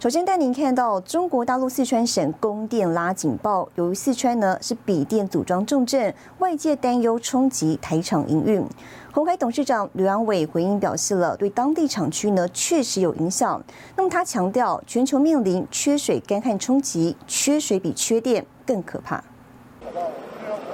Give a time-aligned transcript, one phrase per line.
[0.00, 8.64] 首先带您看到中国大陆四川省供电拉警报，由于四川呢是笔电组装重镇，外界担忧冲击台厂营运。
[9.12, 13.60] 红海董事长刘阳伟回应表示了，对当地厂区呢确实有影响。
[13.96, 19.24] 那么他强调，全球面临缺水干旱冲击，缺水比缺电更可怕。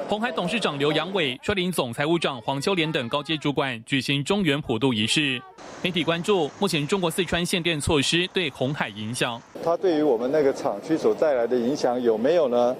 [0.07, 5.41] 红海董事长刘阳伟率领总财务长黄秋莲等高阶主管举行中原普渡仪式。
[5.83, 12.77] 媒体关注目前中国四川限电措施对红海影响，它对于我们那个厂区所带来的影响有没有呢？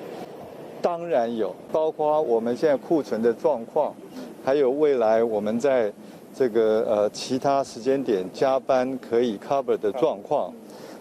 [0.83, 3.95] 当然有，包括我们现在库存的状况，
[4.45, 5.91] 还有未来我们在
[6.35, 10.53] 这个呃其他时间点加班可以 cover 的状况。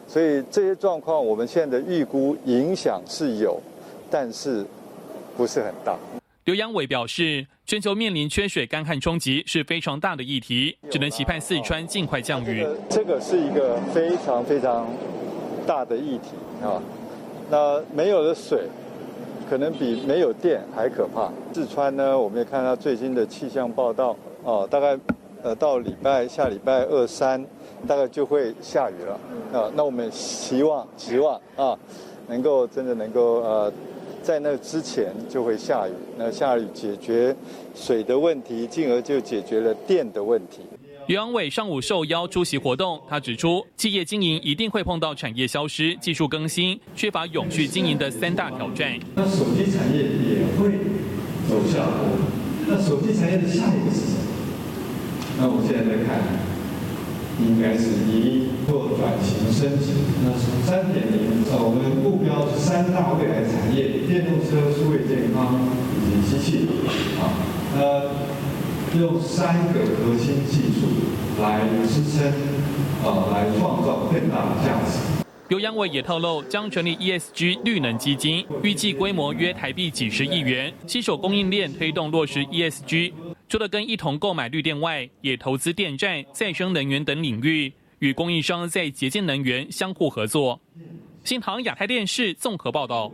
[0.08, 3.62] 所以这些状况我们现在的预估影响是有，
[4.10, 4.66] 但是。
[5.36, 5.98] 不是很大。
[6.46, 12.68] 刘阳伟表示，全球面临缺水干旱冲击是非常大的议题，只能期盼四川尽快降雨。
[12.90, 14.86] 这个是一个非常非常
[15.66, 16.84] 大的议题啊。
[17.50, 18.64] 那没有了水，
[19.50, 21.32] 可能比没有电还可怕。
[21.54, 25.00] 四川呢，我们也看到最新的气象报道啊，大概
[25.42, 27.42] 呃到礼拜下礼拜二三，
[27.88, 29.14] 大概就会下雨了
[29.58, 29.72] 啊。
[29.74, 31.80] 那我们希望希望啊，
[32.28, 33.74] 能够真的能够呃。
[34.24, 37.36] 在那之前就会下雨，那下雨解决
[37.76, 40.62] 水的问题，进而就解决了电的问题。
[41.08, 48.98] 余阳伟上午受邀出席活动，他指出，企业经营一定会碰到产业消失、技术更新、缺乏永续经营的三大挑战。
[49.16, 50.72] 那手机产业也会
[51.50, 52.08] 走下坡，
[52.66, 54.24] 那手机产业的下一个是什么？
[55.38, 56.53] 那我们现在来看。
[57.46, 59.92] 应该是一做转型升级。
[60.24, 65.60] 那从三点零，呃，我们目标是三大未来产业：电动车、数位健康
[65.94, 66.68] 以及机器。
[67.20, 67.30] 啊，
[67.78, 68.12] 呃，
[68.98, 70.88] 用三个核心技术
[71.42, 72.32] 来支撑，
[73.04, 75.00] 呃，来创造更大的价值。
[75.50, 83.12] 刘阳伟也透露，将成立 ESG 绿能基金，预计规模约台币几十亿元，携手供应链推动落实 ESG。
[83.54, 90.60] 除了跟一同购买绿电外，也投资电站、再生能源等领域，与供应商在洁净能源相互合作。
[91.24, 93.12] 新唐亚太电视综合报道。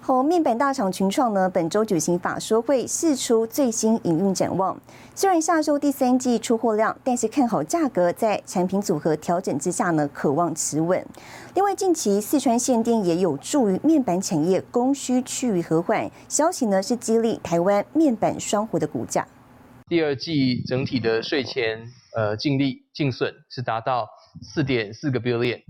[0.00, 4.80] 后，面板大厂群创呢，本周举行法说会，释出最新营运展望。
[5.20, 11.06] 虽然下周第三季出货量，但是看好价格在产品组合调整之下呢，渴望持稳。
[11.54, 19.28] 另外，近期四川限电也有助于面板产业供需趋于和缓，消息呢是激励台湾面板双虎的股价。
[19.88, 21.86] 第二季整体的税前
[22.16, 24.08] 呃净利净损是达到
[24.42, 25.60] 四点四个 billion。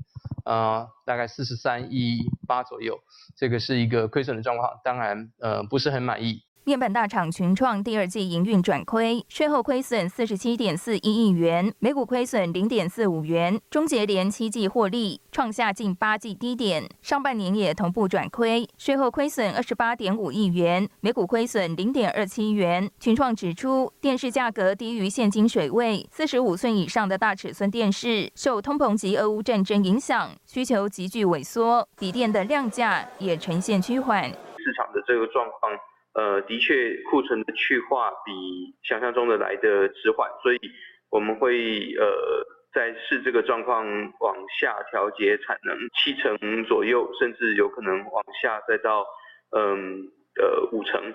[0.45, 2.97] 呃，大概四十三亿八左右，
[3.37, 6.41] 这个是一个亏损的状况，当然呃不是很满意。
[6.65, 13.59] 面板大厂群创第二季营运转亏，税后亏损四十七点四一亿元，每股亏损零点四五元。
[13.71, 22.91] 中捷连七季获利，创下近八季低点，上半年也同步转亏，税后亏损二十八点五亿元，每股亏损零点二七元。
[23.01, 34.25] 群创指出，电视价格低于现金水位，四十五寸以上的大尺寸电视受通膨及俄乌战争影响，需求急剧萎缩，笔电的量价也呈现趋缓。
[34.25, 35.73] 市场的这个状况。
[36.15, 38.33] 呃，的确，库存的去化比
[38.83, 40.59] 想象中的来的迟缓，所以
[41.09, 42.45] 我们会呃
[42.75, 43.87] 在视这个状况
[44.19, 49.07] 往下调节产能七成左右，甚至有可能往下再到
[49.57, 50.11] 嗯
[50.41, 51.15] 呃五成。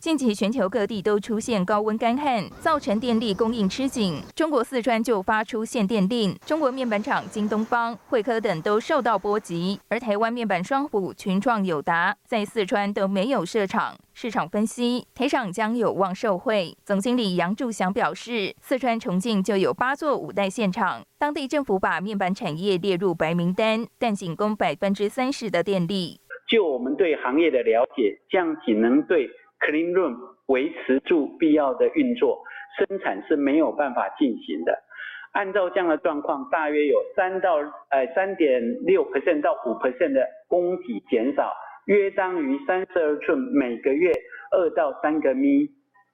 [0.00, 4.22] 近期全球各地都出现高温干旱，造成电力供应吃紧。
[4.36, 9.80] 中国四川就发出限电令，中国面板厂京东方、汇科等都受到波及。
[9.88, 13.96] 而台湾面板双虎群创、友达在四川都没有设厂。
[14.14, 16.76] 市场分析，台厂将有望受惠。
[16.84, 26.20] 总经理杨柱祥表示，四川重庆就有八座五代现场，当地政府把面板产业列入白名单，但仅供百分之三十的电力。
[26.48, 29.28] 就我们对行业的了解，这样仅能对。
[29.60, 30.16] Clean Room
[30.46, 32.42] 维持住必要的运作，
[32.78, 34.82] 生产是没有办法进行的。
[35.32, 37.56] 按照这样的状况，大约有三到
[37.90, 41.52] 呃三点六 percent 到五 percent 的供给减少，
[41.86, 44.10] 约当于三十二寸每个月
[44.52, 45.68] 二到三个米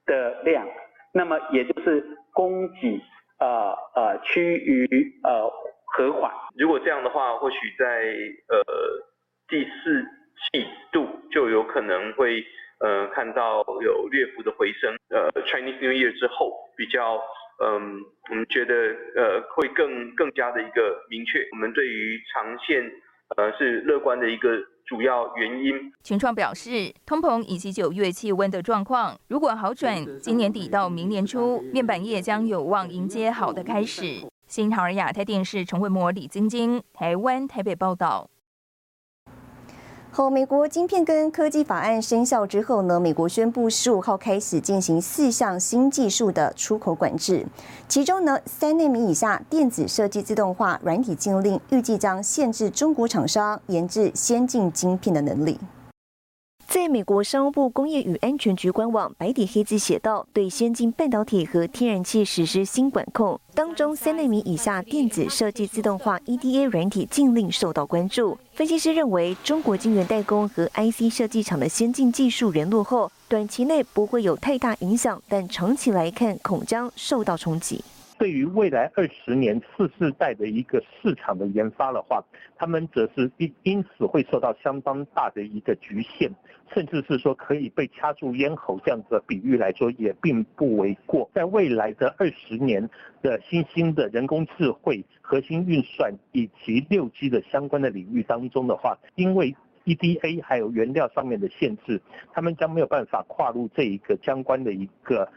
[0.05, 0.67] 的量。
[1.13, 2.99] 那么也就是供给
[3.39, 4.85] 呃呃趋于
[5.23, 5.49] 呃
[5.85, 6.29] 和缓。
[6.57, 7.85] 如果这样的话，或许在
[8.49, 8.63] 呃
[9.47, 10.03] 第四
[10.51, 12.43] 季度就有可能会。
[12.79, 14.95] 呃看到有略幅的回升。
[15.09, 17.19] 呃，Chinese New Year 之后比较，
[17.63, 18.73] 嗯，我们觉得
[19.15, 21.39] 呃会更更加的一个明确。
[21.51, 22.83] 我们对于长线
[23.37, 25.91] 呃是乐观的一个主要原因。
[26.03, 34.27] 群创表示，通膨以及九月气温的状况如果好转，今年底到明年初，面板业将有望迎接好的开始。
[34.47, 38.29] 新唐尔亚太电视陈慧模、李晶晶，台湾台北报道。
[40.15, 47.45] 后，美国晶片跟科技法案生效之后呢，美国宣布十五号开始进行四项新技术的出口管制，
[47.89, 55.59] 其中呢，三纳米以下电子设计自动化软体禁令，预计将限制中国厂商研制先进晶片的能力。
[56.75, 68.37] 在美国商务部工业与安全局官网白底黑字写道：“对先进半导体和天然气实施新管控，当中三纳米以下电子设计自动化 EDA 软体禁令受到关注。
[68.51, 77.81] 分析师认为，中国晶圆代工和 IC 设计厂的先进技术仍落后，短期内不会有太大影响，但长期来看恐将受到冲击。”
[78.17, 82.23] 对于未来二十年次世代的一个市场的研发的话，
[82.55, 86.31] 他们则是因因此会受到相当大的一个局限，
[86.73, 91.29] 甚至是说可以被掐住咽喉这样子的比喻来说也并不为过。
[91.33, 92.89] 在未来的二十年
[93.21, 99.53] 的新兴的人工智慧、核心运算以及六 G 的相关的领域当中的话，因为
[99.83, 102.01] EDA 还有原料上面的限制，
[102.33, 105.27] 他们将没有办法跨入这一个相关的一个。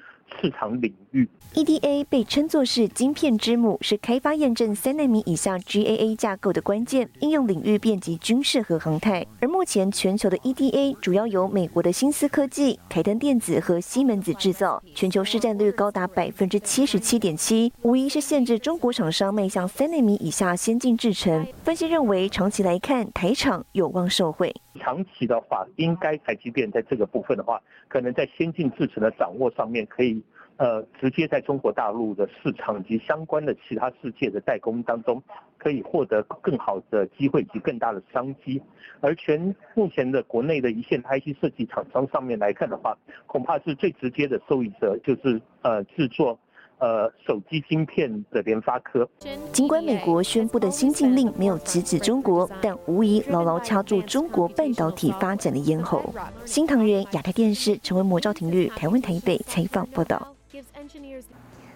[0.41, 7.09] 市场领域，EDA 被称作是晶片之母，是开发验证三纳米以下 GAA 架构的关键。
[7.21, 9.27] 应用领域遍及军事和航太。
[9.41, 21.47] 而目前全球的 EDA 主要由美国的新思科技、凯登电子和西门子制造，全球市占率高达百分之七十七点七，无疑是限制中国厂商迈向三纳米以下先进制程。
[21.65, 24.55] 分析认为，长期来看，台厂有望受惠。
[24.79, 30.23] 长期的话，应该台积电在这个部分的话，可能在先进制程的掌握上面，可以
[30.57, 35.23] 呃直接在中国大陆的市场及相关的其他世界的代工当中，
[35.59, 38.63] 可以获得更好的机会及更大的商机。
[39.01, 42.97] 而全目前的国内的一线 IC 设计厂商上面来看的话，
[43.27, 46.39] 恐怕是最直接的受益者就是呃制作。
[46.79, 49.09] 呃，手机芯片的联发科。
[49.53, 56.15] 尽管美国宣布的新禁令没有直指中国，但无疑牢牢掐住中国半导体发展的咽喉。
[56.45, 60.35] 新唐人亚太电视成为魔兆庭率台湾台北采访报道，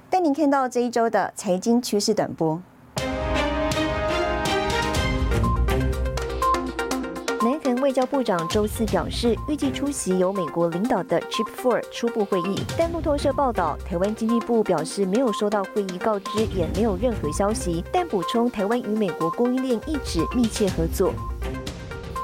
[0.09, 2.63] 带您看到这一周的财经趋势短波。
[7.83, 12.63] 外交部长周四表示，预计出席由美国领导的 Chip Four 初步会议。
[12.79, 17.83] 但路透社报道，台湾经济部表示没有收到会议告知，也没有任何消息。
[17.93, 21.13] 但补充，台湾与美国供应链一直密切合作。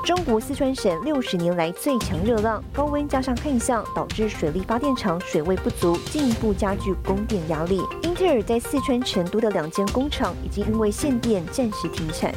[0.04, 7.82] 中国四川省六十年来最强热浪，高温加上旱象，导致水利发电厂水位不足，进一步加剧供电压力。
[8.04, 12.32] 英特尔在四川成都的两间工厂已经因为限电暂时停产。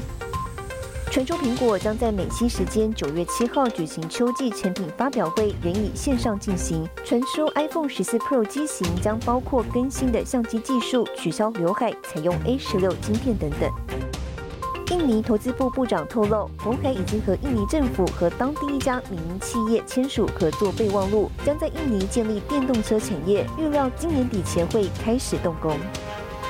[1.12, 6.88] 传出苹果将在美西时间九月七号举行秋季产品发表会，仍以线上进行。
[7.04, 13.70] 传出 iPhone 十四 Pro 机型将包括更新的相机技术、取消刘海、采用 A 十六晶片等等。
[14.92, 25.78] 印尼投资部部长透露，红海已经和印尼政府和当地一家民营企业签署合作备忘录，将在印尼建立电动车产业，预料今年底前会开始动工。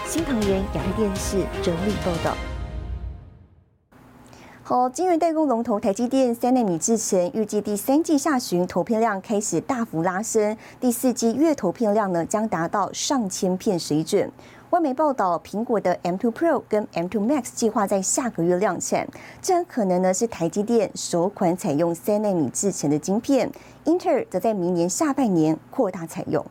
[0.06, 2.38] 新唐人亚太电视整理报道。
[4.72, 14.32] 好，晶圆代工龙头台积电三纳米制程预计第三季下旬投片量开始大幅拉升，第四季月投片量呢将达到上千片水准。
[14.70, 19.06] 外媒报道，苹果的 M2 Pro 跟 M2 Max 计划在下个月量产，
[19.42, 23.51] 这很可能呢是台积电首款采用三纳米制程的晶片。
[23.84, 26.46] 英特尔则在明年下半年扩大采用。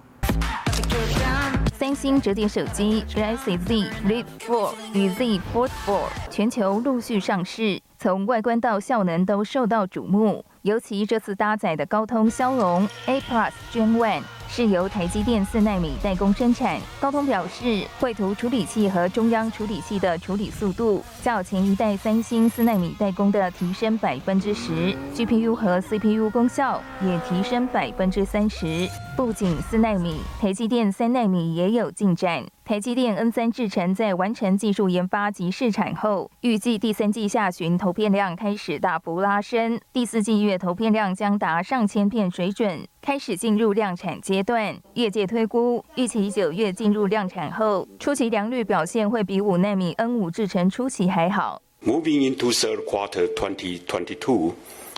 [1.78, 7.80] 三星折叠手机 Galaxy Z Flip 4与 Z Fold 4全球陆续上市。
[8.02, 16.80] 从外观到效能都受到瞩目，尤其这次搭载的高通骁龙 A Plus Gen One 是由台积电四纳米代工生产。
[16.98, 28.88] 高通表示，绘图处理器和中央处理器的处理速度较前一代三星四纳米代工的提升百分之十，GPU 和 CPU 功效也提升百分之三十。
[29.14, 32.46] 不仅四纳米，台积电三纳米也有进展。
[32.70, 44.78] 台积电 N 三制程在完成技术研发及试产后，预计第三季下旬投片量开始大幅拉升，第四季月投片量将达上千片水准，开始进入量产阶段。
[44.94, 51.60] 业界推估，预期九月进入量产后，初期良率表现会比五纳米 N 五制程初期还好。
[51.84, 54.52] Moving into third quarter 2022,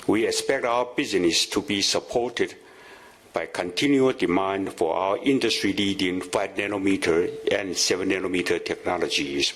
[0.05, 2.51] we expect our business to be supported
[3.33, 9.53] by continual demand for our industry-leading 5 nanometer and 7 nanometer technologies.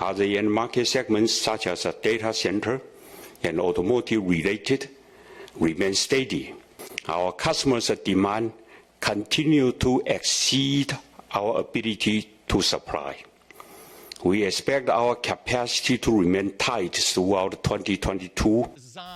[0.00, 2.80] Other end market segments such as data center
[3.42, 4.88] and automotive-related
[5.56, 6.54] remain steady.
[7.08, 8.52] Our customers' demand
[9.00, 10.96] continue to exceed
[11.32, 13.16] our ability to supply.
[14.24, 16.92] We expect our capacity to remain tight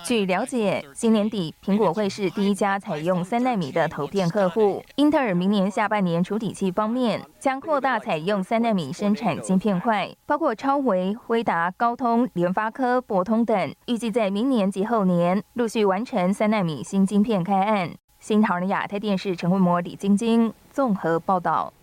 [0.05, 4.83] 据了解，今年底苹果会是第一家采用三纳米的投片客户。
[4.95, 17.91] 英特尔明年下半年处理器方面将扩大采用三纳米生产芯片块，包括超微、辉达、高通、联发科、博通等，预计在明年及后年陆续完成三纳米新芯片开案。
[18.19, 21.73] 新唐人亚太电视陈慧模、李晶晶综合报道。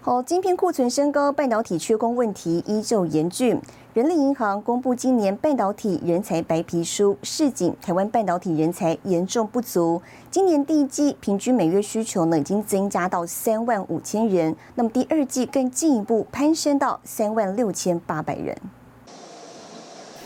[0.00, 3.60] 好，晶片库存升高，半导体缺工问题依旧严峻。
[3.94, 10.00] 人力银行公布今年半导体人才白皮书，市井台湾半导体人才严重不足。
[10.30, 18.56] 今年第一季平均每月需求呢，已经增加到三万五千人，那么第二季更进一步攀升到三万六千八百人。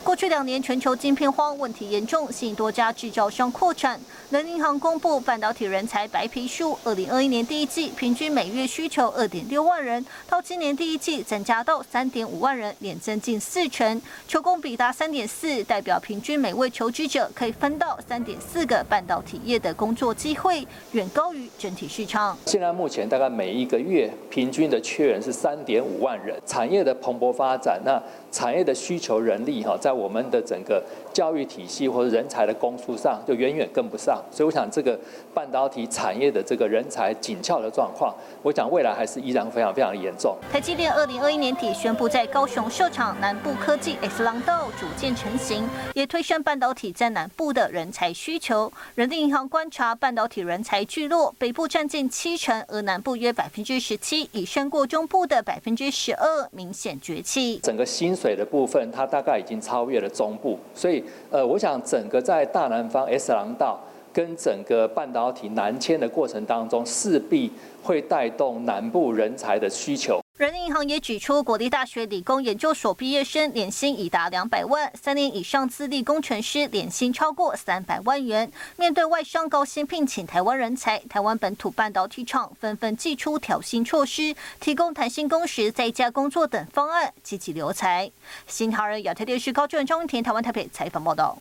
[0.04, 4.00] 过去两年，全球晶片荒问题严重，吸引多家制造商扩产。
[4.30, 22.36] 人银行公布半导体人才白皮书，二零二一年第一季平均每月需求二点六万人，到今年第一季增加到三点五万人，年增近四成，求工比达三点四，代表平均每位求职者可以分到三点四个半导体业的工作机会，远高于整体市场。
[22.46, 30.82] 现在目前大概每一个月平均的缺人是三点五万人，产业的蓬勃发展，那产业的需求人力哈，在我们的整个
[31.12, 34.22] 教育体系或者人才的供述上，就远远跟不上。
[34.30, 34.98] 所以我想，这个
[35.34, 40.36] 半导体产业的这个人才紧俏的状况，我想未来还是依然非常非常严重。
[40.50, 48.72] 台积电二零二一年底宣布在高雄设厂，南部科技 X 廊道逐渐成型，也推升半导体在南部的人才需求。
[48.94, 57.58] 人力银行观察半导体人才聚落，北部占近七成，而南部约百分之十七，已胜过中部的百分之十二，明显崛起。
[57.62, 63.80] 整个薪水的部分，它大概已经超超越了中部，所以呃，我想整个在大南方 S 廊道
[64.12, 67.50] 跟整个半导体南迁的过程当中，势必
[67.82, 70.21] 会带动南部人才的需求。
[70.38, 78.50] 人民银行也指出，国立大学理工研究所毕业生年薪已达两百万，三年以上资历工程师年薪超过三百万元。
[78.76, 88.10] 面对外商高薪聘请台湾人才，台湾本土半导体厂纷纷祭出调薪措施，提供弹性工时、在家工作等方案，积极留才。
[88.48, 91.38] 新唐人亚太电视高俊张文田台湾台北采访报道。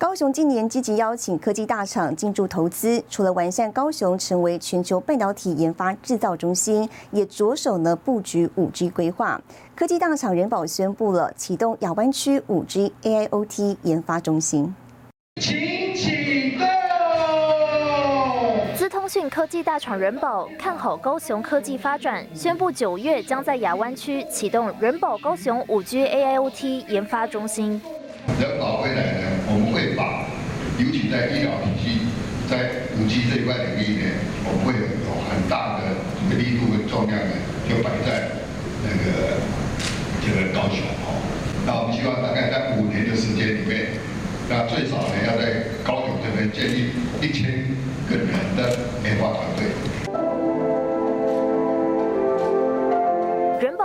[0.00, 9.38] 高雄今年积极邀请科技大厂进驻投资，除了完善高雄成为全球半导体研发制造中心，也着手呢布局五 G 规划。
[9.74, 14.74] 科技大厂人保宣布了启动亚湾区五 G AIoT 研发中心。
[15.38, 16.66] 请启动。
[18.74, 27.78] 资通讯科技大厂人保看好高雄科技发展，宣布九月将在亚湾区启动人保高雄五 G AIoT 研发中心。
[28.38, 30.26] 人保未来呢，我们会把，
[30.78, 32.00] 尤其在医疗体系，
[32.48, 34.06] 在五 G 这一块领域呢，
[34.44, 35.92] 我们会有很大的
[36.28, 37.34] 这个力度跟重量呢，
[37.68, 38.32] 就摆在
[38.84, 39.40] 那个
[40.24, 41.20] 这个高雄哦。
[41.66, 43.92] 那我们希望大概在五年的时间里面，
[44.48, 47.68] 那最少呢要在高雄这边建立一千
[48.08, 49.68] 个人的研发团队。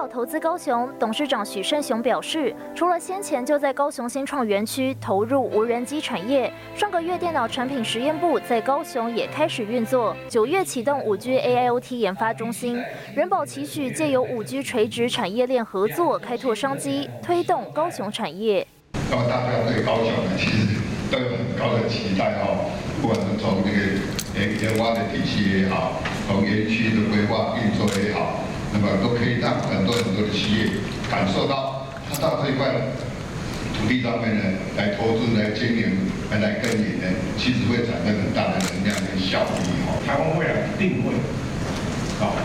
[0.08, 12.82] 投资高雄董事长许胜雄表示，除了先前就在高雄新创园区投入无人机产业，上个月电脑产品实验部在高雄也开始运作，九月启动五 G AIoT 研发中心。
[13.16, 18.66] 人保期许借由五 G 垂直产业链合作，开拓商机，推动高雄产业。
[19.10, 20.80] 那大家对高雄呢，其实
[21.12, 22.72] 都有很高的期待哦，
[23.02, 23.78] 不管是从这个
[24.40, 25.94] 研研发的体系也好，
[26.28, 28.40] 从园区的规划运作也好。
[28.76, 30.68] 那么都可以让很多很多的企业
[31.10, 32.68] 感受到，他到这一块
[33.80, 34.44] 土地上面呢，
[34.76, 37.08] 来投资、来经营、来来耕耘呢，
[37.40, 39.64] 其实会产生很大的能量跟效益。
[39.88, 41.16] 哦，台湾未来定位，
[42.20, 42.36] 啊，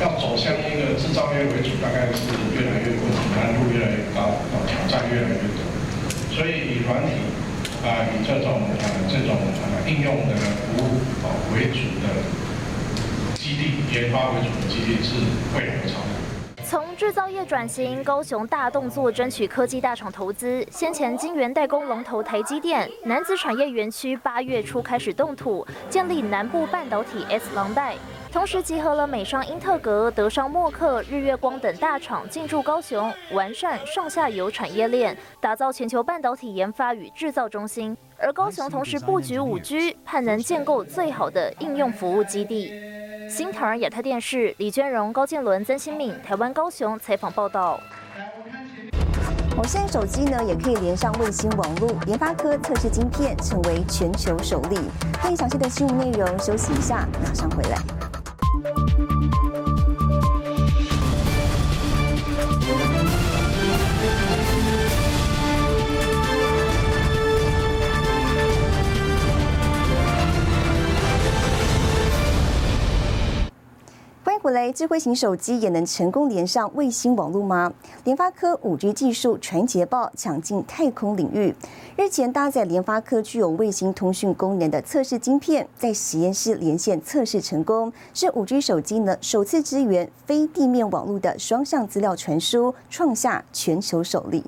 [0.00, 2.24] 要走向一个制造业为主，大概是
[2.56, 3.04] 越来越困
[3.36, 5.60] 难，难度越来越高，啊，挑战越来越多。
[6.32, 7.20] 所以以软体
[7.84, 10.32] 啊，以这种呃这种呃应用的
[10.72, 12.08] 服务啊为主的。
[13.92, 15.14] 研发为主的基地是
[15.56, 15.88] 未来的
[16.66, 20.66] 从制造业转型，高雄大动作争取科技大厂投资。
[20.70, 27.94] 先前晶圆代工龙头台积电南子产业园区八月初开始动土，建立南部半导体 S 廊带。
[28.32, 37.96] 同时集合了美商英特格、德商默克、日月光等大厂进驻高雄，完善上下游产业链，打造全球半导体研发与制造中心。
[38.18, 42.72] 而高雄同时布局五 G，盼能建构最好的应用服务基地。
[43.28, 47.80] 新唐亚太电视李娟荣、高建伦、曾新敏，台湾高雄采访报道。
[49.56, 54.78] 我现在手机呢也可以连上卫星网络，研发科测试晶片成为全球首例。
[55.22, 59.03] 更详细的新闻内容，休息一下，马上回来。
[74.44, 77.72] 未来智慧型手机也能成功连上卫星网络吗？
[78.04, 81.54] 联发科五 G 技术传捷报抢进太空领域。
[81.96, 94.44] 日前搭载联发科具有卫星通讯功能的测试晶片，在实验室连线测试成功，是五 G 手机呢首次支援非地面网络的双向资料传输，创下全球首例。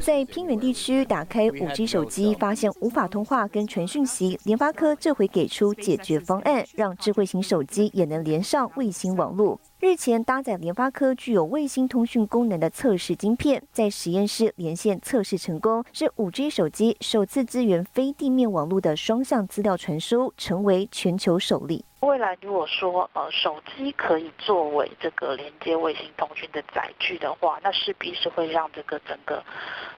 [0.00, 4.38] 在偏远地区打开 5G 手机，发现无法通话跟传讯息。
[4.44, 9.58] 联发科这回给出解决方案，让智慧型手机也能连上卫星网络。
[9.86, 21.84] 日前搭载联发科具有卫星通讯功能的测试晶片，在实验室连线测试成功，是五 G 手机首次支援非地面网络的双向资料传输，成为全球首例。
[22.00, 29.40] 未来如果说呃手机可以作为这个连接卫星通讯的载具的话，那势必是会让这个整个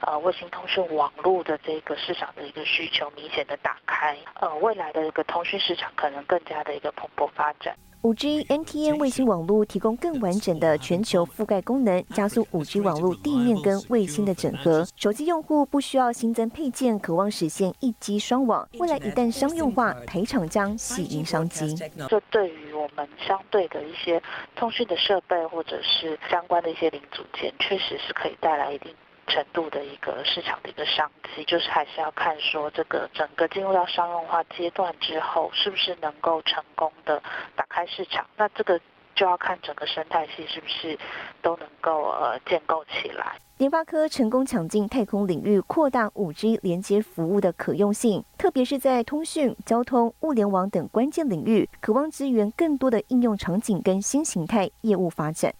[0.01, 7.75] 呃卫星通讯网络的这个市场的一个需求明显的打开，呃未来的一个通讯市场可能更加的一个蓬勃发展。
[8.03, 14.87] 五 G NTN 卫星网络提供更完整的全球覆盖功能，加速五 G 网络地面跟卫星的整合。
[14.95, 18.69] 手机用户不需要新增配件，渴望实现一机双网。
[18.79, 21.75] 未来一旦商用化，台厂将喜迎商机。
[22.09, 24.23] 这对于我们相对的一些
[24.55, 28.95] 通讯的设备或者是相关的一些零组件，确实是可以带来一定。
[29.29, 37.23] 程度的一个市场的一个商机，就是还是要看说这个整个进入到商用化阶段之后，是不是能够成功的
[37.55, 38.27] 打开市场。
[38.37, 38.81] 那这个
[39.15, 40.99] 就要看整个生态系是不是
[41.43, 43.39] 都能够呃建构起来。
[43.59, 55.53] 联发科成功抢进太空领域，扩大五 G 连接服务的可用性，特别是在通讯、交通、物联网等关键领域，渴望支援更多的应用场景跟新形态业务发展。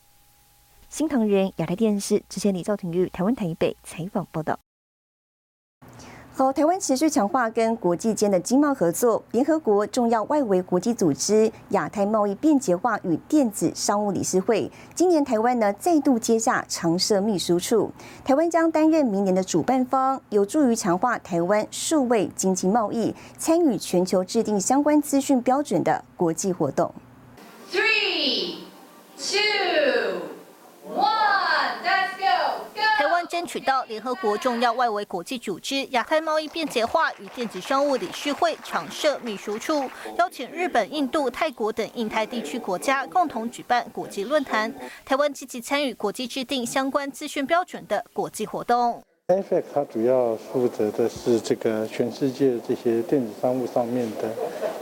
[0.89, 4.59] 新唐人亚太电视之前李兆廷于台湾台北采访报道。
[6.35, 9.23] 好，台湾持续强化跟国际间的经贸合作。
[9.33, 17.93] 联合国重要外围国际组织亚太贸易便捷化与电子商务理事会，今年台湾呢再度接下常设秘书处，
[18.25, 26.95] 台湾将担任明年的主办方，有助于强化台湾数位经济贸易，参与全球制定相关资讯标准的国际活动。
[27.71, 28.61] Three,
[29.19, 30.23] two.
[32.99, 44.75] 台湾争取到联合国重要外围国际组织亚太贸易便捷化与电子商务理事会常设秘书处，邀请日本、印度、泰国等印太地区国家共同举办国际论坛。
[45.05, 49.01] 台湾积极参与国际制定相关资讯标准的国际活动。
[49.29, 54.29] AFEC 它主要负责的是这个全世界这些电子商务上面的。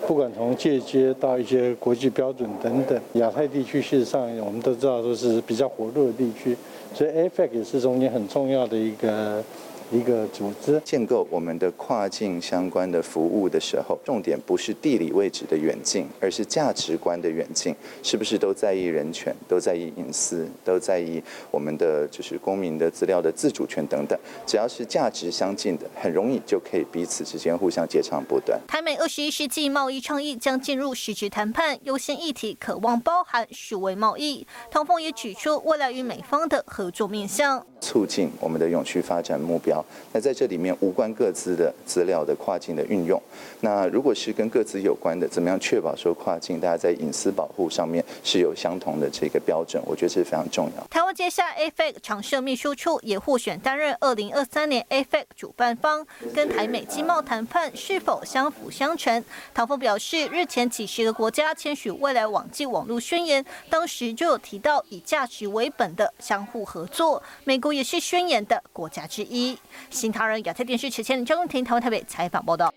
[0.07, 6.57] 不管从借接到一些国际标准等等，亚太地区事实上我们都知道都是比较活络的地区，
[6.97, 9.45] 所以，Affect 也是中间很重要的一个。
[9.93, 21.23] 一个组织建构我们的跨境相关的服务的时候，重点不是地理位置的远近，而是价值观的远近，是不是都在意人权，都在意隐私，都在意
[21.53, 24.19] 我们的就是公民的资料的自主权等等。
[24.45, 28.61] 只要是价值相近的，很容易就可以彼此之间互相接长补短。
[28.67, 34.45] 台美二十一世纪贸易倡议将进入实质谈判，优先议题渴望包含数位贸易。
[34.69, 39.76] 唐凤也指出，未来与美方的合作面向，促进我们的永续发展目标。
[40.13, 43.21] 那在这里面无关各自的资料的跨境的运用，
[43.61, 49.83] 那如果是跟各自有关的，怎么样确保说跨境大家在隐私保护上面是有相同的这个标准？
[49.87, 50.87] 我觉得这是非常重要。
[50.89, 59.25] 台湾接下 AFEC 常设秘书处也获选担任二零二三年 AFEC 主办方，跟台美经贸谈判是否相辅相成？
[59.55, 69.59] 唐凤表示，日前几十个国家签署未来网际网络宣言，当时就有提到以价值为本的相互合作，美国也是宣言的国家之一。
[69.91, 72.73] 新唐人亚太电视持千里张婷台湾台北采访报道。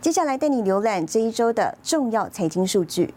[0.00, 3.12] 接下来带你浏览这一周的重要财经数据。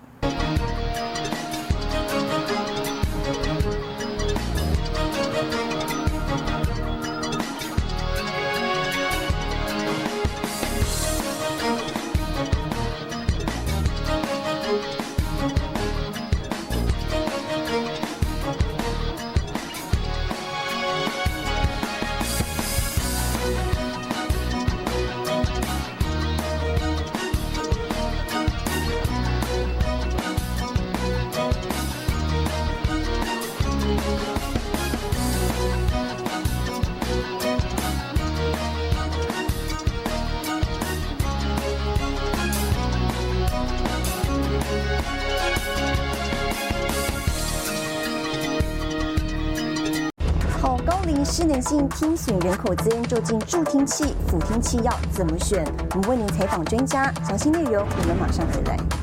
[51.36, 55.66] 失能性听损人口资源就近助听器、辅听器要怎么选？
[55.96, 59.03] 我们为您采访专家，详细内容我们马上回来。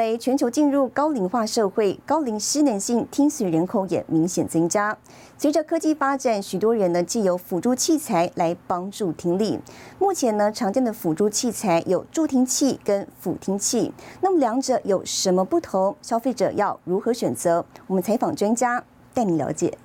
[0.00, 4.96] 来，全球进入高龄化社会，高龄失能性听损人口也明显增加。
[5.36, 9.60] 随着科技发展，许多人呢既有辅助器材来帮助听力。
[9.98, 15.94] 目前呢，常见的辅助器材有助听器跟辅听器，那么两者有什么不同？
[16.00, 17.66] 消费者要如何选择？
[17.86, 18.82] 我们采访专家，
[19.12, 19.76] 带你了解。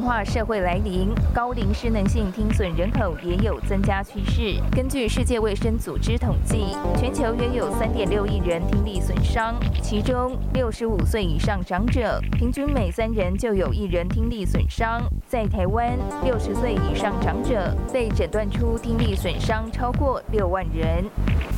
[0.00, 4.60] 化社会来临，高龄失能性听损人口也有增加趋势。
[4.72, 15.02] 根据世界卫生组织统计，全球约有三点六亿人听力损伤，其中六十五岁以上长者平均每三人就有一人听力损伤。
[15.26, 21.04] 在台湾，六十岁以上长者被诊断出听力损伤超过六万人。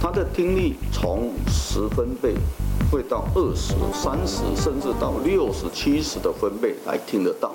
[0.01, 2.35] 他的听力从十分贝
[2.93, 7.51] 会到二十三十，甚至到六十七十的分贝来听得到。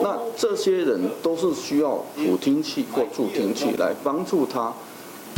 [0.00, 4.72] 那这些人都是需要助听器或助听器来帮助他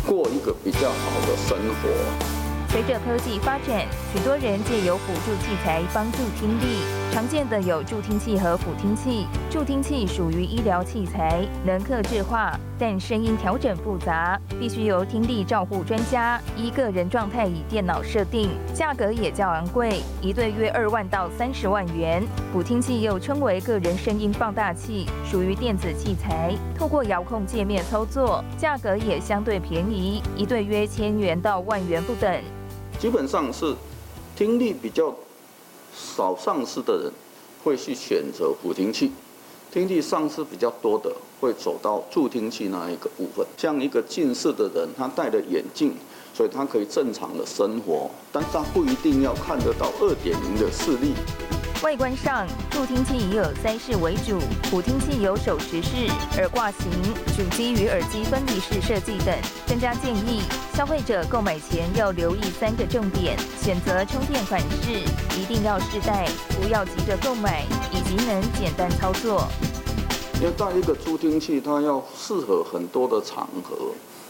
[0.07, 2.36] 过一个比较好的生活。
[2.77, 6.83] 随着科技发展，许多人借由辅助器材帮助听力。
[7.11, 9.27] 常见的有助听器和辅听器。
[9.51, 22.23] 助听器属于医疗器材，能克制化，但声音调整复杂，必须由听力照护专家依个人状态以电脑设定，价格也较昂贵，一对约二万到三十万元。
[22.53, 32.31] 辅听器又称为个人声音放大器，属于电子器材，透过遥控界面操作，价格也相对便宜，一对约千元到万元不等。
[32.99, 33.75] 基本上是
[34.35, 35.15] 听力比较
[35.95, 37.13] 少丧失的人
[37.63, 39.13] 会去选择辅听器，
[39.71, 43.47] 听力丧失比较多的会走到助听器那一个部分。
[43.57, 45.95] 像一个近视的人，他戴了眼镜，
[46.35, 51.13] 所以他可以正常的生活，但他不一定要看得到二点零的视力。
[51.83, 56.91] 外观上，助听器以耳塞式为主，辅听器有手持式、耳挂型、
[57.37, 59.37] 主机与耳机分离式设计等。
[59.67, 60.43] 专家建议，
[60.75, 65.05] 消费者购买前要留意三个重点：选择充电款式，
[65.39, 66.27] 一定要试戴，
[66.61, 69.47] 不要急着购买，以及能简单操作。
[70.43, 73.77] 要带一个助听器，它要适合很多的场合。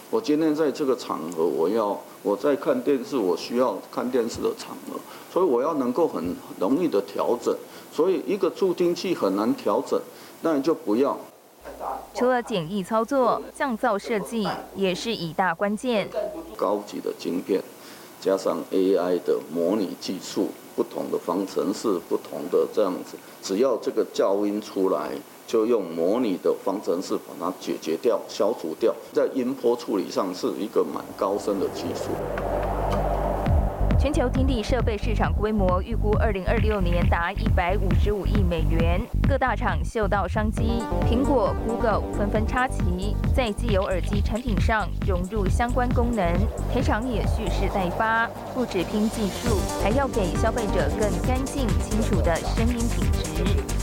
[0.08, 4.98] 我今天在这个场合，我要我在看电视，我需要看电视的场合，
[5.32, 7.54] 所以我要能够很容易的调整。
[7.92, 10.00] 所以一个助听器很难调整，
[10.42, 11.16] 那你就不要。
[12.14, 16.08] 除了简易操作，降噪设计也是一大关键。
[16.56, 17.60] 高级的晶片，
[18.20, 25.10] 加上 AI 的模拟技术，不同的方程式，不同的这样子，只要这个噪音出来。
[25.46, 32.10] 就用模拟的方程式把它解决掉、消除掉，在音波处理上是一个蛮高深的技术。
[33.98, 46.24] 全球听力设备市场规模预估二零二六年达一百五十五亿美元，各大厂嗅到商机，苹果、Google 纷纷插旗，在既有耳机产品上融入相关功能。
[46.72, 53.75] 台厂也蓄势待发，不止拼技术，还要给消费者更干净、清楚的声音品质。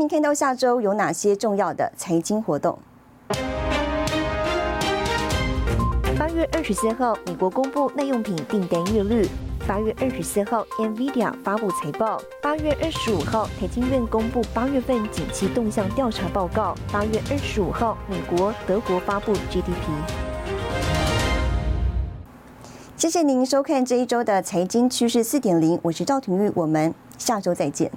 [0.00, 2.78] 您看到下周有哪些重要的财经活动。
[6.18, 9.28] 八月二十四号，美国公布耐用品订单月率。
[9.68, 12.18] 八月二十四号，NVIDIA 发布财报。
[12.40, 16.74] 八月二十五号，台经院公布八月份景气动向调查报告。
[16.90, 19.92] 八月二十五号，美国、德国发布 GDP。
[22.96, 27.92] 谢谢您收看这一周的财经趋势四点零，我是赵廷玉，我们下周再见。